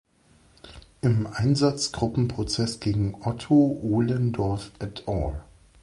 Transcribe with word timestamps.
Im 1.01 1.27
Einsatzgruppen-Prozess 1.27 2.79
gegen 2.79 3.13
Otto 3.23 3.77
Ohlendorf 3.83 4.71
et 4.81 5.03
al. 5.05 5.43